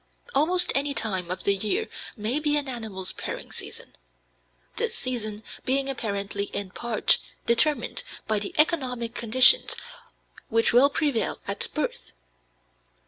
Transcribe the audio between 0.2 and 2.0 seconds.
Almost any time of the year